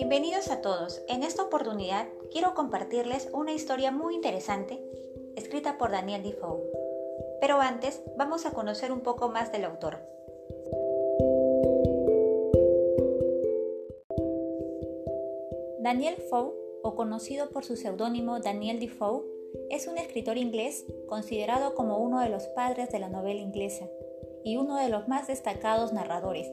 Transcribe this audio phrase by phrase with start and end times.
[0.00, 1.02] Bienvenidos a todos.
[1.08, 4.80] En esta oportunidad quiero compartirles una historia muy interesante
[5.34, 6.62] escrita por Daniel Defoe.
[7.40, 9.98] Pero antes vamos a conocer un poco más del autor.
[15.80, 16.52] Daniel Defoe,
[16.84, 19.24] o conocido por su seudónimo Daniel Defoe,
[19.68, 23.88] es un escritor inglés considerado como uno de los padres de la novela inglesa
[24.44, 26.48] y uno de los más destacados narradores.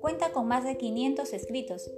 [0.00, 1.90] Cuenta con más de 500 escritos,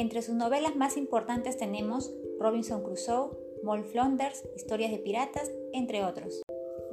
[0.00, 6.40] entre sus novelas más importantes tenemos Robinson Crusoe, Moll Flanders, Historias de Piratas, entre otros.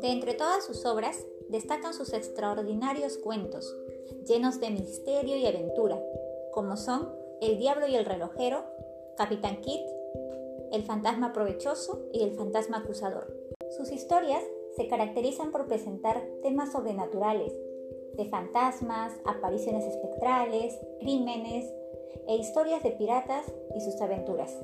[0.02, 3.78] De entre todas sus obras, destacan sus extraordinarios cuentos,
[4.28, 6.02] llenos de misterio y aventura,
[6.52, 8.64] como son El Diablo y el Relojero,
[9.18, 9.86] Capitán Kidd,
[10.72, 13.32] El Fantasma Provechoso y El Fantasma Acusador.
[13.78, 14.42] Sus historias
[14.76, 17.54] se caracterizan por presentar temas sobrenaturales,
[18.16, 21.72] de fantasmas, apariciones espectrales, crímenes,
[22.28, 24.56] e historias de piratas y sus aventuras.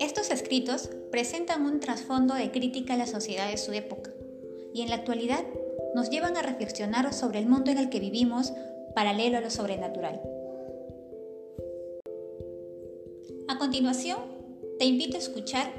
[0.00, 4.10] Estos escritos presentan un trasfondo de crítica a la sociedad de su época
[4.72, 5.44] y en la actualidad
[5.94, 8.52] nos llevan a reflexionar sobre el mundo en el que vivimos
[8.94, 10.20] paralelo a lo sobrenatural.
[13.48, 14.18] A continuación,
[14.78, 15.70] te invito a escuchar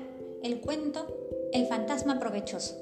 [0.43, 1.07] el cuento
[1.51, 2.75] El fantasma provechoso.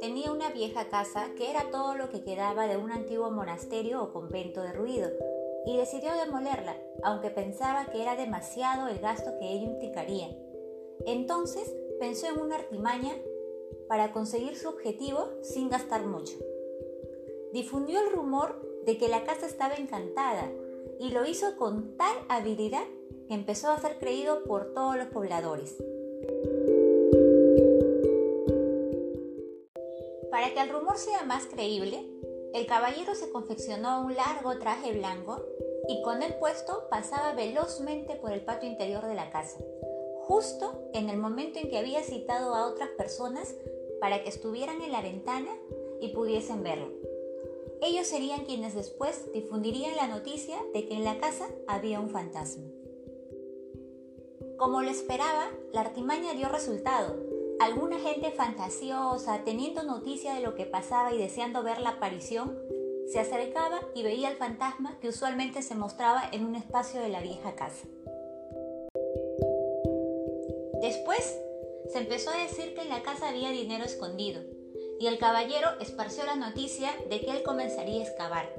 [0.00, 4.12] Tenía una vieja casa que era todo lo que quedaba de un antiguo monasterio o
[4.12, 5.10] convento derruido,
[5.64, 10.28] y decidió demolerla, aunque pensaba que era demasiado el gasto que ello implicaría.
[11.06, 13.14] Entonces pensó en una artimaña
[13.88, 16.36] para conseguir su objetivo sin gastar mucho.
[17.52, 20.50] Difundió el rumor de que la casa estaba encantada
[20.98, 22.84] y lo hizo con tal habilidad
[23.28, 25.76] que empezó a ser creído por todos los pobladores.
[30.42, 32.04] Para que el rumor sea más creíble,
[32.52, 35.40] el caballero se confeccionó un largo traje blanco
[35.86, 39.60] y con él puesto pasaba velozmente por el patio interior de la casa,
[40.22, 43.54] justo en el momento en que había citado a otras personas
[44.00, 45.56] para que estuvieran en la ventana
[46.00, 46.90] y pudiesen verlo.
[47.80, 52.64] Ellos serían quienes después difundirían la noticia de que en la casa había un fantasma.
[54.58, 57.31] Como lo esperaba, la artimaña dio resultado
[57.62, 62.58] Alguna gente fantasiosa, teniendo noticia de lo que pasaba y deseando ver la aparición,
[63.06, 67.20] se acercaba y veía al fantasma que usualmente se mostraba en un espacio de la
[67.20, 67.86] vieja casa.
[70.82, 71.38] Después,
[71.92, 74.42] se empezó a decir que en la casa había dinero escondido,
[74.98, 78.52] y el caballero esparció la noticia de que él comenzaría a excavar.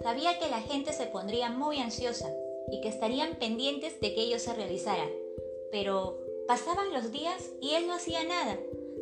[0.00, 2.32] Sabía que la gente se pondría muy ansiosa
[2.70, 5.08] y que estarían pendientes de que ello se realizara,
[5.72, 8.56] pero Pasaban los días y él no hacía nada.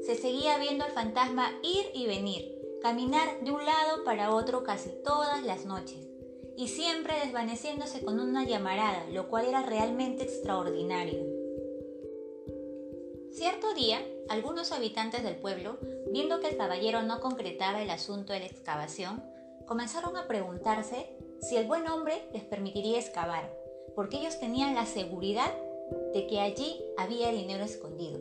[0.05, 4.91] Se seguía viendo al fantasma ir y venir, caminar de un lado para otro casi
[5.05, 6.09] todas las noches,
[6.57, 11.25] y siempre desvaneciéndose con una llamarada, lo cual era realmente extraordinario.
[13.31, 15.79] Cierto día, algunos habitantes del pueblo,
[16.13, 19.23] viendo que el caballero no concretaba el asunto de la excavación,
[19.67, 23.57] comenzaron a preguntarse si el buen hombre les permitiría excavar,
[23.95, 25.53] porque ellos tenían la seguridad
[26.13, 28.21] de que allí había dinero escondido.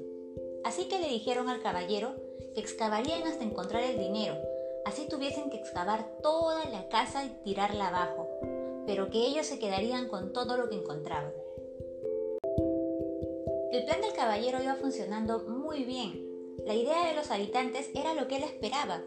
[0.63, 2.15] Así que le dijeron al caballero
[2.53, 4.35] que excavarían hasta encontrar el dinero,
[4.85, 8.27] así tuviesen que excavar toda la casa y tirarla abajo,
[8.85, 11.33] pero que ellos se quedarían con todo lo que encontraban.
[13.71, 16.55] El plan del caballero iba funcionando muy bien.
[16.65, 19.03] La idea de los habitantes era lo que él esperaba,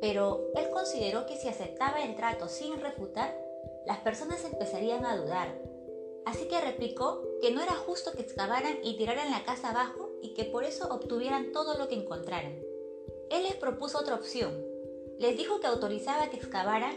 [0.00, 3.38] pero él consideró que si aceptaba el trato sin refutar,
[3.86, 5.69] las personas empezarían a dudar
[6.26, 10.34] Así que replicó que no era justo que excavaran y tiraran la casa abajo y
[10.34, 12.60] que por eso obtuvieran todo lo que encontraran.
[13.30, 14.52] Él les propuso otra opción.
[15.18, 16.96] Les dijo que autorizaba que excavaran,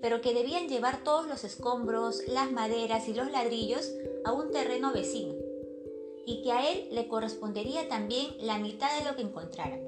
[0.00, 3.92] pero que debían llevar todos los escombros, las maderas y los ladrillos
[4.24, 5.34] a un terreno vecino,
[6.24, 9.86] y que a él le correspondería también la mitad de lo que encontraran.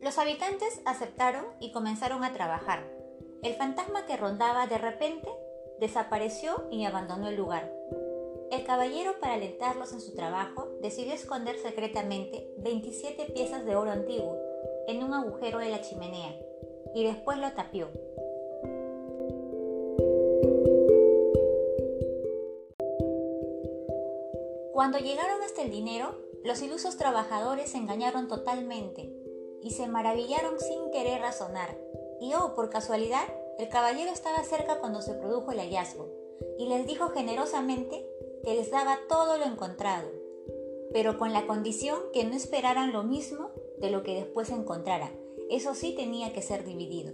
[0.00, 2.88] Los habitantes aceptaron y comenzaron a trabajar.
[3.42, 5.28] El fantasma que rondaba de repente
[5.80, 7.72] desapareció y abandonó el lugar.
[8.50, 14.38] El caballero, para alentarlos en su trabajo, decidió esconder secretamente 27 piezas de oro antiguo
[14.86, 16.36] en un agujero de la chimenea
[16.94, 17.88] y después lo tapió.
[24.72, 29.12] Cuando llegaron hasta el dinero, los ilusos trabajadores se engañaron totalmente
[29.62, 31.76] y se maravillaron sin querer razonar.
[32.20, 33.24] Y oh, por casualidad,
[33.58, 36.08] el caballero estaba cerca cuando se produjo el hallazgo
[36.58, 38.06] y les dijo generosamente
[38.44, 40.08] que les daba todo lo encontrado.
[40.92, 45.10] pero con la condición que no esperaran lo mismo de lo que después encontraran.
[45.50, 47.12] Eso sí tenía que ser dividido.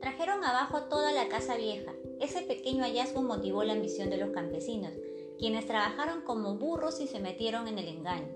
[0.00, 1.92] Trajeron abajo toda la casa vieja.
[2.20, 4.92] Ese pequeño hallazgo motivó la ambición de los campesinos,
[5.38, 8.32] quienes trabajaron como burros y se metieron en el engaño.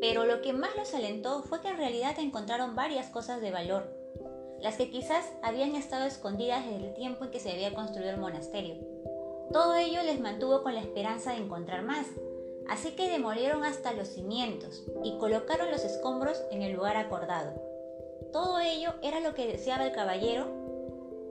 [0.00, 4.03] Pero lo que más los alentó fue que en realidad encontraron varias cosas de valor,
[4.64, 8.16] las que quizás habían estado escondidas desde el tiempo en que se había construido el
[8.16, 8.76] monasterio.
[9.52, 12.06] Todo ello les mantuvo con la esperanza de encontrar más,
[12.66, 17.52] así que demolieron hasta los cimientos y colocaron los escombros en el lugar acordado.
[18.32, 20.46] Todo ello era lo que deseaba el caballero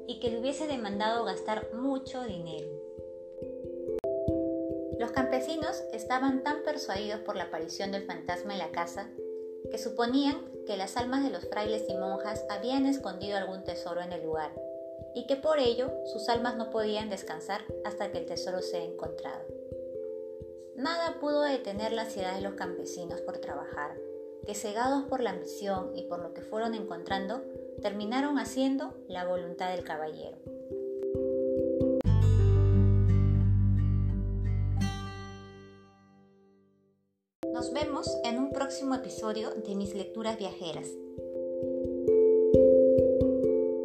[0.08, 2.70] y que le hubiese demandado gastar mucho dinero.
[5.00, 9.10] Los campesinos estaban tan persuadidos por la aparición del fantasma en la casa
[9.72, 14.14] que suponían que las almas de los frailes y monjas habían escondido algún tesoro en
[14.14, 14.52] el lugar
[15.16, 19.46] y que por ello sus almas no podían descansar hasta que el tesoro sea encontrado.
[20.76, 23.96] Nada pudo detener la ansiedad de los campesinos por trabajar,
[24.46, 27.44] que cegados por la ambición y por lo que fueron encontrando,
[27.82, 30.38] terminaron haciendo la voluntad del caballero.
[37.84, 40.88] Vemos en un próximo episodio de mis lecturas viajeras.